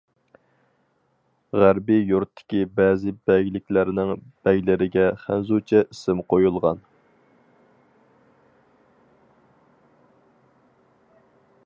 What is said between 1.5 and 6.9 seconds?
غەربىي يۇرتتىكى بەزى بەگلىكلەرنىڭ بەگلىرىگە خەنزۇچە ئىسىم قۇيۇلغان.